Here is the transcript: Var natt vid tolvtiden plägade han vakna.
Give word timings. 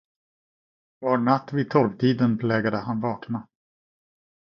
Var 0.99 1.17
natt 1.17 1.53
vid 1.53 1.69
tolvtiden 1.71 2.37
plägade 2.37 2.77
han 2.77 3.01
vakna. 3.01 3.47